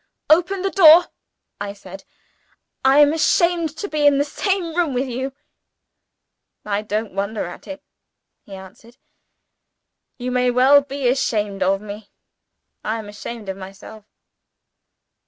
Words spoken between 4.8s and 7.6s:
with you!" "I don't wonder